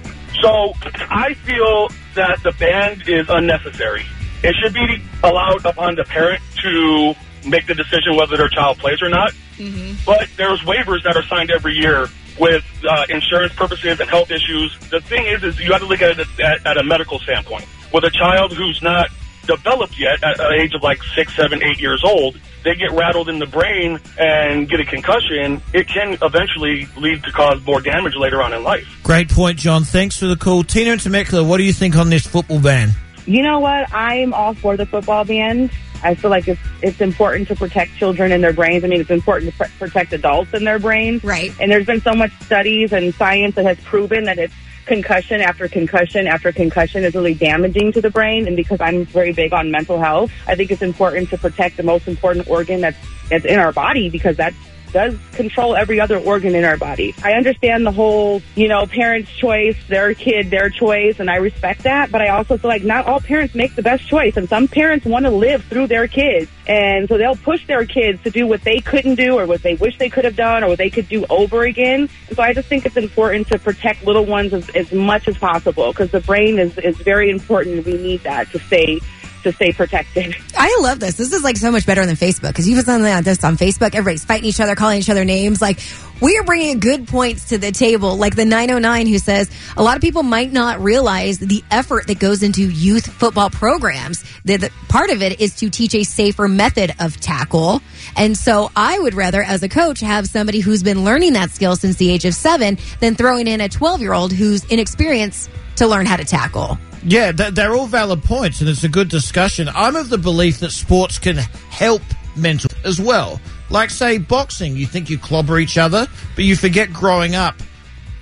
So 0.40 0.74
I 1.10 1.34
feel 1.34 1.88
that 2.14 2.40
the 2.42 2.52
ban 2.58 3.02
is 3.06 3.28
unnecessary. 3.28 4.04
It 4.42 4.54
should 4.62 4.74
be 4.74 5.02
allowed 5.22 5.64
upon 5.64 5.96
the 5.96 6.04
parent 6.04 6.42
to 6.62 7.14
make 7.44 7.66
the 7.66 7.74
decision 7.74 8.16
whether 8.16 8.36
their 8.36 8.48
child 8.48 8.78
plays 8.78 9.02
or 9.02 9.08
not. 9.08 9.32
Mm-hmm. 9.56 9.94
But 10.06 10.28
there's 10.36 10.60
waivers 10.60 11.02
that 11.04 11.16
are 11.16 11.24
signed 11.24 11.50
every 11.50 11.74
year 11.74 12.06
with 12.38 12.64
uh, 12.88 13.04
insurance 13.09 13.52
purposes 13.54 14.00
and 14.00 14.09
health 14.09 14.30
issues. 14.30 14.76
The 14.90 15.00
thing 15.00 15.26
is, 15.26 15.42
is 15.42 15.59
you 15.61 15.73
have 15.73 15.80
to 15.80 15.87
look 15.87 16.02
at 16.02 16.18
it 16.18 16.40
at, 16.40 16.66
at 16.66 16.76
a 16.76 16.85
medical 16.85 17.18
standpoint. 17.18 17.66
With 17.92 18.04
a 18.04 18.11
child 18.11 18.52
who's 18.52 18.83
not 18.83 19.09
developed 19.47 19.99
yet 19.99 20.23
at 20.23 20.38
an 20.38 20.61
age 20.61 20.75
of 20.75 20.83
like 20.83 21.02
six, 21.14 21.35
seven, 21.35 21.62
eight 21.62 21.80
years 21.80 22.04
old, 22.04 22.38
they 22.64 22.75
get 22.75 22.92
rattled 22.92 23.28
in 23.28 23.38
the 23.38 23.47
brain 23.47 23.99
and 24.18 24.68
get 24.68 24.78
a 24.78 24.85
concussion. 24.85 25.62
It 25.73 25.88
can 25.88 26.18
eventually 26.23 26.87
lead 26.97 27.25
to 27.25 27.33
cause 27.33 27.64
more 27.64 27.80
damage 27.80 28.14
later 28.14 28.42
on 28.42 28.52
in 28.52 28.62
life. 28.62 28.87
Great 29.02 29.30
point, 29.30 29.59
John. 29.59 29.85
Thanks 29.85 30.18
for 30.18 30.26
the 30.26 30.37
call. 30.37 30.62
Tina 30.64 30.92
and 30.92 31.00
Temecula, 31.00 31.42
what 31.42 31.57
do 31.57 31.64
you 31.64 31.73
think 31.73 31.97
on 31.97 32.11
this 32.11 32.26
football 32.26 32.61
ban? 32.61 32.90
You 33.28 33.42
know 33.42 33.61
what? 33.61 33.92
I'm 33.92 34.32
all 34.32 34.54
for 34.54 34.78
the 34.78 34.87
football 34.87 35.23
ban. 35.23 35.70
I 36.02 36.14
feel 36.14 36.30
like 36.30 36.49
it's 36.49 36.61
it's 36.80 37.02
important 37.02 37.49
to 37.49 37.56
protect 37.56 37.94
children 37.97 38.32
and 38.32 38.42
their 38.42 38.54
brains. 38.54 38.85
I 38.85 38.87
mean, 38.87 39.02
it's 39.02 39.11
important 39.11 39.52
to 39.52 39.58
pr- 39.58 39.70
protect 39.78 40.14
adults 40.14 40.54
and 40.54 40.66
their 40.66 40.78
brains. 40.78 41.23
Right. 41.23 41.52
And 41.61 41.70
there's 41.70 41.85
been 41.85 42.00
so 42.00 42.14
much 42.14 42.32
studies 42.40 42.90
and 42.94 43.14
science 43.14 43.56
that 43.56 43.66
has 43.66 43.78
proven 43.80 44.25
that 44.25 44.38
it's 44.38 44.54
concussion 44.87 45.42
after 45.42 45.68
concussion 45.68 46.26
after 46.26 46.50
concussion 46.52 47.04
is 47.04 47.14
really 47.14 47.35
damaging 47.35 47.92
to 47.92 48.00
the 48.00 48.08
brain. 48.08 48.47
And 48.47 48.56
because 48.56 48.80
I'm 48.80 49.04
very 49.04 49.35
big 49.35 49.52
on 49.52 49.70
mental 49.70 50.00
health, 50.00 50.32
I 50.47 50.54
think 50.54 50.70
it's 50.70 50.80
important 50.80 51.28
to 51.28 51.37
protect 51.37 51.76
the 51.76 51.82
most 51.82 52.08
important 52.08 52.49
organ 52.49 52.80
that's 52.80 52.97
that's 53.28 53.44
in 53.44 53.58
our 53.58 53.73
body 53.73 54.08
because 54.08 54.38
that's 54.38 54.56
does 54.92 55.16
control 55.33 55.76
every 55.76 56.00
other 56.00 56.18
organ 56.18 56.54
in 56.54 56.64
our 56.64 56.76
body. 56.76 57.14
I 57.23 57.33
understand 57.33 57.87
the 57.87 57.92
whole, 57.92 58.42
you 58.54 58.68
know, 58.68 58.87
parents' 58.87 59.30
choice, 59.30 59.76
their 59.88 60.14
kid, 60.14 60.50
their 60.50 60.71
choice, 60.71 61.21
and 61.21 61.30
I 61.30 61.37
respect 61.37 61.83
that. 61.85 62.11
But 62.11 62.23
I 62.23 62.28
also 62.28 62.57
feel 62.57 62.68
like 62.68 62.85
not 62.85 63.07
all 63.07 63.21
parents 63.21 63.54
make 63.54 63.75
the 63.75 63.83
best 63.83 64.07
choice, 64.07 64.37
and 64.37 64.49
some 64.49 64.68
parents 64.68 65.07
want 65.07 65.25
to 65.25 65.30
live 65.30 65.64
through 65.64 65.88
their 65.88 66.09
kids, 66.09 66.50
and 66.66 67.09
so 67.09 67.18
they'll 67.18 67.37
push 67.37 67.66
their 67.66 67.85
kids 67.85 68.23
to 68.25 68.30
do 68.30 68.47
what 68.47 68.62
they 68.62 68.80
couldn't 68.80 69.16
do, 69.16 69.38
or 69.38 69.47
what 69.47 69.62
they 69.62 69.75
wish 69.75 69.99
they 69.99 70.11
could 70.11 70.25
have 70.25 70.37
done, 70.37 70.64
or 70.64 70.68
what 70.68 70.78
they 70.78 70.90
could 70.90 71.09
do 71.09 71.25
over 71.30 71.64
again. 71.64 72.09
And 72.28 72.37
so 72.37 72.42
I 72.42 72.52
just 72.52 72.68
think 72.68 72.87
it's 72.87 72.97
important 72.97 73.49
to 73.49 73.59
protect 73.59 74.04
little 74.04 74.26
ones 74.26 74.52
as, 74.52 74.68
as 74.71 74.92
much 74.92 75.28
as 75.28 75.37
possible 75.38 75.92
because 75.92 76.11
the 76.11 76.21
brain 76.21 76.59
is 76.59 76.76
is 76.78 76.97
very 76.99 77.30
important, 77.30 77.85
we 77.85 77.95
need 77.95 78.23
that 78.23 78.50
to 78.52 78.59
stay 78.59 79.00
to 79.42 79.52
stay 79.52 79.73
protected. 79.73 80.35
I 80.57 80.78
love 80.80 81.00
this. 81.00 81.16
This 81.16 81.33
is 81.33 81.42
like 81.42 81.57
so 81.57 81.71
much 81.71 81.87
better 81.87 82.04
than 82.04 82.16
Facebook 82.16 82.49
because 82.49 82.68
you 82.68 82.80
something 82.80 83.02
like 83.02 83.25
this 83.25 83.42
on 83.45 83.57
Facebook, 83.57 83.95
everybody's 83.95 84.25
fighting 84.25 84.49
each 84.49 84.61
other, 84.61 84.75
calling 84.75 84.99
each 84.99 85.11
other 85.11 85.25
names. 85.25 85.61
Like 85.61 85.78
we 86.21 86.37
are 86.38 86.42
bringing 86.42 86.80
good 86.80 87.07
points 87.07 87.50
to 87.50 87.59
the 87.59 87.71
table. 87.71 88.16
Like 88.16 88.35
the 88.35 88.45
909 88.45 89.07
who 89.07 89.18
says 89.18 89.50
a 89.76 89.83
lot 89.83 89.97
of 89.97 90.02
people 90.02 90.23
might 90.23 90.52
not 90.52 90.80
realize 90.80 91.38
the 91.38 91.62
effort 91.71 92.07
that 92.09 92.18
goes 92.18 92.42
into 92.42 92.68
youth 92.68 93.07
football 93.07 93.50
programs. 93.50 94.25
That 94.45 94.61
the, 94.61 94.73
part 94.88 95.11
of 95.11 95.23
it 95.23 95.40
is 95.40 95.57
to 95.57 95.71
teach 95.71 95.95
a 95.95 96.04
safer 96.04 96.49
method 96.49 96.95
of 96.99 97.18
tackle. 97.21 97.83
And 98.16 98.37
so 98.37 98.71
I 98.75 98.99
would 98.99 99.14
rather, 99.14 99.42
as 99.42 99.62
a 99.62 99.68
coach, 99.68 100.00
have 100.00 100.26
somebody 100.26 100.61
who's 100.61 100.83
been 100.83 101.04
learning 101.04 101.35
that 101.35 101.50
skill 101.50 101.76
since 101.76 101.97
the 101.97 102.11
age 102.11 102.25
of 102.25 102.35
seven 102.35 102.78
than 103.00 103.14
throwing 103.14 103.47
in 103.47 103.61
a 103.61 103.68
12 103.68 104.00
year 104.00 104.12
old 104.12 104.33
who's 104.33 104.64
inexperienced 104.64 105.50
to 105.76 105.87
learn 105.87 106.07
how 106.07 106.16
to 106.16 106.25
tackle. 106.25 106.78
Yeah, 107.04 107.32
th- 107.32 107.54
they're 107.54 107.74
all 107.74 107.86
valid 107.86 108.22
points, 108.22 108.60
and 108.60 108.68
it's 108.68 108.84
a 108.84 108.88
good 108.88 109.08
discussion. 109.08 109.68
I'm 109.74 109.96
of 109.96 110.10
the 110.10 110.18
belief 110.18 110.58
that 110.60 110.70
sports 110.70 111.18
can 111.18 111.36
help 111.36 112.02
mental 112.36 112.70
as 112.84 113.00
well. 113.00 113.40
Like, 113.70 113.90
say, 113.90 114.18
boxing, 114.18 114.76
you 114.76 114.86
think 114.86 115.10
you 115.10 115.18
clobber 115.18 115.58
each 115.58 115.78
other, 115.78 116.06
but 116.34 116.44
you 116.44 116.56
forget 116.56 116.92
growing 116.92 117.34
up. 117.34 117.56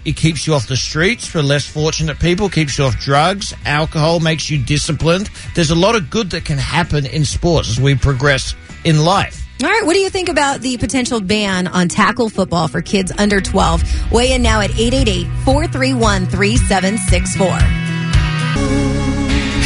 It 0.04 0.16
keeps 0.16 0.46
you 0.46 0.54
off 0.54 0.68
the 0.68 0.76
streets 0.76 1.26
for 1.26 1.42
less 1.42 1.66
fortunate 1.66 2.20
people, 2.20 2.48
keeps 2.48 2.78
you 2.78 2.84
off 2.84 2.96
drugs, 2.98 3.52
alcohol, 3.64 4.20
makes 4.20 4.48
you 4.50 4.62
disciplined. 4.62 5.30
There's 5.54 5.70
a 5.70 5.74
lot 5.74 5.96
of 5.96 6.10
good 6.10 6.30
that 6.30 6.44
can 6.44 6.58
happen 6.58 7.06
in 7.06 7.24
sports 7.24 7.68
as 7.70 7.80
we 7.80 7.96
progress 7.96 8.54
in 8.84 9.04
life. 9.04 9.44
All 9.62 9.70
right, 9.70 9.84
what 9.84 9.94
do 9.94 10.00
you 10.00 10.10
think 10.10 10.28
about 10.28 10.60
the 10.60 10.76
potential 10.76 11.20
ban 11.20 11.66
on 11.66 11.88
tackle 11.88 12.28
football 12.28 12.68
for 12.68 12.82
kids 12.82 13.10
under 13.18 13.40
12? 13.40 14.12
Weigh 14.12 14.32
in 14.32 14.42
now 14.42 14.60
at 14.60 14.70
888 14.78 15.26
431 15.44 16.26
3764. 16.26 17.85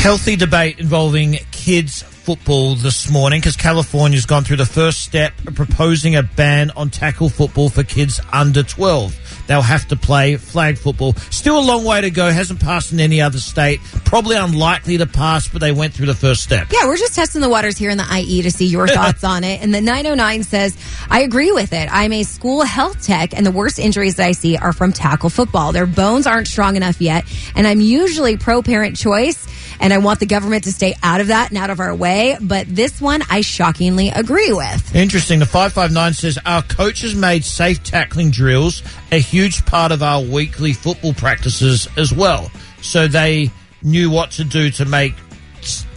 Healthy 0.01 0.37
debate 0.37 0.81
involving 0.81 1.35
kids 1.51 2.03
football 2.03 2.75
this 2.75 3.11
morning 3.11 3.39
because 3.41 3.57
California's 3.57 4.25
gone 4.25 4.45
through 4.45 4.57
the 4.57 4.65
first 4.65 5.03
step 5.03 5.35
of 5.47 5.55
proposing 5.55 6.17
a 6.17 6.23
ban 6.23 6.71
on 6.71 6.89
tackle 6.89 7.29
football 7.29 7.69
for 7.69 7.83
kids 7.83 8.19
under 8.33 8.63
12. 8.63 9.45
They'll 9.47 9.61
have 9.61 9.89
to 9.89 9.97
play 9.97 10.37
flag 10.37 10.79
football. 10.79 11.15
Still 11.31 11.59
a 11.59 11.61
long 11.61 11.85
way 11.85 12.01
to 12.01 12.11
go. 12.11 12.31
Hasn't 12.31 12.61
passed 12.61 12.93
in 12.93 13.01
any 13.01 13.21
other 13.21 13.39
state. 13.39 13.81
Probably 14.05 14.37
unlikely 14.37 14.99
to 14.99 15.07
pass, 15.07 15.49
but 15.49 15.61
they 15.61 15.73
went 15.73 15.93
through 15.93 16.07
the 16.07 16.15
first 16.15 16.43
step. 16.43 16.69
Yeah, 16.73 16.87
we're 16.87 16.97
just 16.97 17.15
testing 17.15 17.41
the 17.41 17.49
waters 17.49 17.77
here 17.77 17.91
in 17.91 17.99
the 17.99 18.07
IE 18.17 18.43
to 18.43 18.51
see 18.51 18.67
your 18.67 18.87
thoughts 18.97 19.25
on 19.25 19.43
it. 19.45 19.61
And 19.61 19.75
the 19.75 19.81
909 19.81 20.45
says, 20.45 20.77
I 21.11 21.23
agree 21.23 21.53
with 21.53 21.73
it. 21.73 21.89
I'm 21.93 22.13
a 22.13 22.23
school 22.23 22.63
health 22.63 23.03
tech, 23.05 23.35
and 23.37 23.45
the 23.45 23.51
worst 23.51 23.79
injuries 23.79 24.17
that 24.17 24.27
I 24.27 24.33
see 24.33 24.57
are 24.57 24.73
from 24.73 24.93
tackle 24.93 25.31
football. 25.31 25.73
Their 25.73 25.87
bones 25.87 26.27
aren't 26.27 26.47
strong 26.47 26.77
enough 26.77 27.01
yet, 27.01 27.25
and 27.57 27.67
I'm 27.67 27.81
usually 27.81 28.37
pro 28.37 28.63
parent 28.63 28.97
choice, 28.97 29.47
and 29.79 29.93
I 29.93 29.99
want 29.99 30.21
the 30.21 30.27
government 30.27 30.65
to 30.65 30.73
stay 30.73 30.95
out 31.03 31.21
of 31.21 31.29
that 31.29 31.51
and 31.51 31.59
out 31.59 31.71
of 31.71 31.81
our 31.81 31.95
way. 31.95 32.37
But 32.41 32.67
this 32.69 33.01
one, 33.01 33.23
I 33.31 33.43
shockingly 33.43 34.09
agree 34.09 34.53
with. 34.53 34.95
Interesting. 34.95 35.39
The 35.39 35.47
559 35.47 36.13
says 36.15 36.39
our 36.45 36.63
coaches 36.63 37.15
made 37.15 37.45
safe 37.45 37.83
tackling 37.83 38.31
drills 38.31 38.83
a 39.13 39.19
huge 39.19 39.65
part 39.67 39.93
of 39.93 40.03
our 40.03 40.23
weekly 40.23 40.73
football 40.73 41.15
practices 41.15 41.89
as 41.97 42.13
well. 42.13 42.51
So 42.83 43.09
they 43.09 43.51
knew 43.83 44.11
what 44.11 44.33
to 44.33 44.45
do 44.45 44.71
to 44.71 44.85
make 44.85 45.15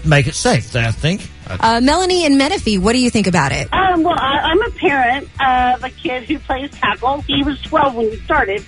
make 0.05 0.27
it 0.27 0.35
safe, 0.35 0.75
I 0.75 0.91
think. 0.91 1.29
Uh, 1.47 1.81
Melanie 1.81 2.25
and 2.25 2.37
Menifee, 2.37 2.77
what 2.77 2.93
do 2.93 2.99
you 2.99 3.09
think 3.09 3.27
about 3.27 3.51
it? 3.51 3.71
Um, 3.73 4.03
well, 4.03 4.17
I, 4.17 4.39
I'm 4.39 4.61
a 4.61 4.69
parent 4.71 5.23
of 5.41 5.83
a 5.83 5.89
kid 5.89 6.23
who 6.23 6.39
plays 6.39 6.71
tackle. 6.71 7.21
He 7.21 7.43
was 7.43 7.61
12 7.61 7.95
when 7.95 8.09
we 8.09 8.17
started, 8.17 8.63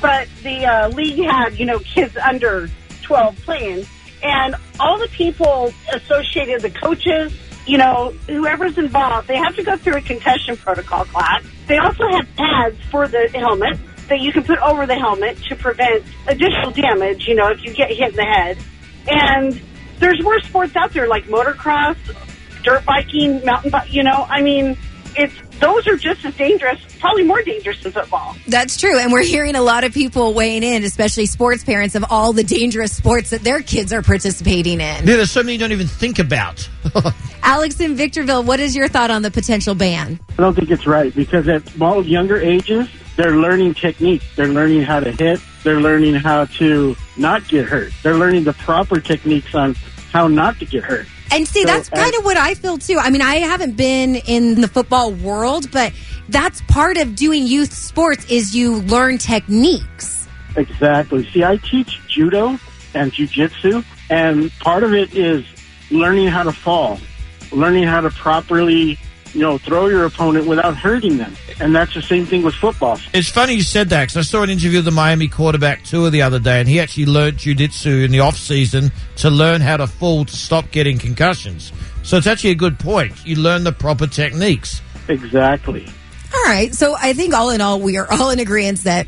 but 0.00 0.28
the 0.42 0.64
uh, 0.64 0.88
league 0.88 1.22
had, 1.24 1.58
you 1.58 1.66
know, 1.66 1.78
kids 1.80 2.16
under 2.16 2.70
12 3.02 3.36
playing. 3.44 3.86
And 4.22 4.54
all 4.80 4.98
the 4.98 5.08
people 5.08 5.72
associated, 5.92 6.62
the 6.62 6.70
coaches, 6.70 7.36
you 7.66 7.78
know, 7.78 8.10
whoever's 8.26 8.78
involved, 8.78 9.28
they 9.28 9.36
have 9.36 9.56
to 9.56 9.62
go 9.62 9.76
through 9.76 9.96
a 9.96 10.00
concussion 10.00 10.56
protocol 10.56 11.04
class. 11.04 11.44
They 11.66 11.78
also 11.78 12.08
have 12.08 12.26
pads 12.36 12.76
for 12.90 13.08
the 13.08 13.28
helmet 13.34 13.78
that 14.08 14.20
you 14.20 14.32
can 14.32 14.44
put 14.44 14.58
over 14.60 14.86
the 14.86 14.94
helmet 14.94 15.36
to 15.48 15.56
prevent 15.56 16.04
additional 16.28 16.70
damage, 16.70 17.26
you 17.26 17.34
know, 17.34 17.48
if 17.48 17.64
you 17.64 17.74
get 17.74 17.90
hit 17.90 18.10
in 18.10 18.16
the 18.16 18.24
head. 18.24 18.58
And 19.08 19.60
there's 19.98 20.20
worse 20.24 20.44
sports 20.44 20.76
out 20.76 20.92
there 20.92 21.08
like 21.08 21.24
motocross, 21.24 21.96
dirt 22.62 22.84
biking, 22.84 23.44
mountain 23.44 23.70
bike, 23.70 23.92
you 23.92 24.02
know, 24.02 24.26
I 24.28 24.42
mean, 24.42 24.76
it's 25.16 25.34
those 25.60 25.86
are 25.86 25.96
just 25.96 26.24
as 26.24 26.34
dangerous, 26.36 26.80
probably 26.98 27.24
more 27.24 27.42
dangerous 27.42 27.82
than 27.82 27.92
football. 27.92 28.36
That's 28.46 28.78
true. 28.78 28.98
And 28.98 29.12
we're 29.12 29.22
hearing 29.24 29.54
a 29.54 29.62
lot 29.62 29.84
of 29.84 29.92
people 29.92 30.34
weighing 30.34 30.62
in, 30.62 30.84
especially 30.84 31.26
sports 31.26 31.64
parents, 31.64 31.94
of 31.94 32.04
all 32.10 32.32
the 32.32 32.44
dangerous 32.44 32.94
sports 32.94 33.30
that 33.30 33.42
their 33.42 33.60
kids 33.60 33.92
are 33.92 34.02
participating 34.02 34.74
in. 34.74 35.06
Yeah, 35.06 35.16
there's 35.16 35.30
so 35.30 35.42
many 35.42 35.54
you 35.54 35.58
don't 35.58 35.72
even 35.72 35.86
think 35.86 36.18
about. 36.18 36.68
Alex 37.42 37.80
in 37.80 37.94
Victorville, 37.94 38.42
what 38.42 38.60
is 38.60 38.74
your 38.76 38.88
thought 38.88 39.10
on 39.10 39.22
the 39.22 39.30
potential 39.30 39.74
ban? 39.74 40.20
I 40.30 40.42
don't 40.42 40.54
think 40.54 40.70
it's 40.70 40.86
right 40.86 41.14
because 41.14 41.48
at 41.48 41.66
small, 41.68 42.04
younger 42.04 42.38
ages, 42.38 42.88
they're 43.16 43.36
learning 43.36 43.74
techniques. 43.74 44.24
They're 44.36 44.48
learning 44.48 44.82
how 44.82 45.00
to 45.00 45.10
hit. 45.10 45.40
They're 45.62 45.80
learning 45.80 46.14
how 46.14 46.44
to 46.44 46.94
not 47.16 47.48
get 47.48 47.66
hurt. 47.66 47.92
They're 48.02 48.16
learning 48.16 48.44
the 48.44 48.52
proper 48.52 49.00
techniques 49.00 49.54
on 49.54 49.74
how 50.12 50.28
not 50.28 50.58
to 50.58 50.66
get 50.66 50.84
hurt. 50.84 51.06
And 51.30 51.46
see, 51.46 51.62
So, 51.62 51.66
that's 51.66 51.88
kind 51.88 52.14
uh, 52.14 52.18
of 52.18 52.24
what 52.24 52.36
I 52.36 52.54
feel 52.54 52.78
too. 52.78 52.98
I 53.00 53.10
mean, 53.10 53.22
I 53.22 53.36
haven't 53.36 53.76
been 53.76 54.16
in 54.16 54.60
the 54.60 54.68
football 54.68 55.12
world, 55.12 55.70
but 55.70 55.92
that's 56.28 56.60
part 56.62 56.96
of 56.96 57.14
doing 57.14 57.46
youth 57.46 57.72
sports 57.72 58.30
is 58.30 58.54
you 58.54 58.76
learn 58.82 59.18
techniques. 59.18 60.28
Exactly. 60.56 61.28
See, 61.30 61.44
I 61.44 61.56
teach 61.56 62.00
judo 62.08 62.58
and 62.94 63.12
jujitsu, 63.12 63.84
and 64.08 64.50
part 64.60 64.82
of 64.82 64.94
it 64.94 65.14
is 65.14 65.44
learning 65.90 66.28
how 66.28 66.42
to 66.42 66.52
fall, 66.52 66.98
learning 67.52 67.84
how 67.84 68.00
to 68.00 68.10
properly, 68.10 68.98
you 69.32 69.40
know, 69.40 69.58
throw 69.58 69.86
your 69.86 70.04
opponent 70.04 70.46
without 70.46 70.76
hurting 70.76 71.18
them. 71.18 71.34
And 71.58 71.74
that's 71.74 71.94
the 71.94 72.02
same 72.02 72.26
thing 72.26 72.42
with 72.42 72.54
football. 72.54 72.98
It's 73.14 73.30
funny 73.30 73.54
you 73.54 73.62
said 73.62 73.88
that 73.88 74.08
because 74.08 74.16
I 74.16 74.22
saw 74.22 74.42
an 74.42 74.50
interview 74.50 74.80
of 74.80 74.84
the 74.84 74.90
Miami 74.90 75.26
quarterback 75.26 75.84
Tua 75.84 76.10
the 76.10 76.22
other 76.22 76.38
day, 76.38 76.60
and 76.60 76.68
he 76.68 76.80
actually 76.80 77.06
learned 77.06 77.38
jujitsu 77.38 78.04
in 78.04 78.10
the 78.10 78.20
off 78.20 78.36
season 78.36 78.92
to 79.16 79.30
learn 79.30 79.60
how 79.62 79.78
to 79.78 79.86
fall 79.86 80.24
to 80.26 80.36
stop 80.36 80.70
getting 80.70 80.98
concussions. 80.98 81.72
So 82.02 82.18
it's 82.18 82.26
actually 82.26 82.50
a 82.50 82.56
good 82.56 82.78
point. 82.78 83.12
You 83.26 83.36
learn 83.36 83.64
the 83.64 83.72
proper 83.72 84.06
techniques. 84.06 84.80
Exactly. 85.08 85.88
All 86.34 86.44
right. 86.44 86.74
So 86.74 86.94
I 87.00 87.14
think 87.14 87.34
all 87.34 87.50
in 87.50 87.60
all, 87.60 87.80
we 87.80 87.96
are 87.96 88.06
all 88.12 88.30
in 88.30 88.38
agreement 88.38 88.84
that 88.84 89.06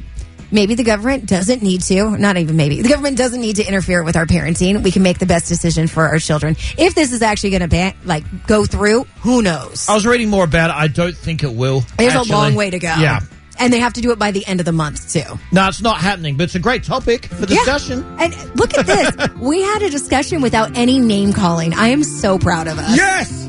maybe 0.50 0.74
the 0.74 0.84
government 0.84 1.26
doesn't 1.26 1.62
need 1.62 1.82
to, 1.82 2.16
not 2.16 2.36
even 2.36 2.56
maybe, 2.56 2.82
the 2.82 2.88
government 2.88 3.16
doesn't 3.16 3.40
need 3.40 3.56
to 3.56 3.66
interfere 3.66 4.02
with 4.02 4.16
our 4.16 4.26
parenting. 4.26 4.82
We 4.82 4.90
can 4.90 5.02
make 5.02 5.18
the 5.18 5.26
best 5.26 5.48
decision 5.48 5.86
for 5.86 6.06
our 6.06 6.18
children. 6.18 6.56
If 6.76 6.94
this 6.94 7.12
is 7.12 7.22
actually 7.22 7.50
going 7.50 7.62
to 7.62 7.68
ban 7.68 7.94
like 8.04 8.46
go 8.46 8.64
through, 8.64 9.04
who 9.20 9.42
knows? 9.42 9.88
I 9.88 9.94
was 9.94 10.06
reading 10.06 10.30
more 10.30 10.44
about 10.44 10.70
it. 10.70 10.76
I 10.76 10.88
don't 10.88 11.16
think 11.16 11.42
it 11.42 11.52
will. 11.52 11.80
There's 11.96 12.14
actually. 12.14 12.30
a 12.30 12.32
long 12.32 12.54
way 12.54 12.70
to 12.70 12.78
go. 12.78 12.94
Yeah. 12.98 13.20
And 13.60 13.72
they 13.72 13.80
have 13.80 13.94
to 13.94 14.00
do 14.00 14.12
it 14.12 14.20
by 14.20 14.30
the 14.30 14.46
end 14.46 14.60
of 14.60 14.66
the 14.66 14.72
month 14.72 15.12
too. 15.12 15.24
No, 15.50 15.66
it's 15.66 15.82
not 15.82 15.98
happening, 15.98 16.36
but 16.36 16.44
it's 16.44 16.54
a 16.54 16.60
great 16.60 16.84
topic 16.84 17.26
for 17.26 17.44
discussion. 17.44 18.04
And 18.20 18.32
look 18.56 18.78
at 18.78 18.86
this. 18.86 19.34
we 19.40 19.62
had 19.62 19.82
a 19.82 19.90
discussion 19.90 20.42
without 20.42 20.76
any 20.76 21.00
name 21.00 21.32
calling. 21.32 21.74
I 21.74 21.88
am 21.88 22.04
so 22.04 22.38
proud 22.38 22.68
of 22.68 22.78
us. 22.78 22.96
Yes. 22.96 23.48